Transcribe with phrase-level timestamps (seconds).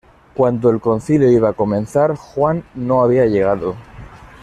[0.33, 3.75] Cuando el concilio iba a comenzar, Juan no había llegado.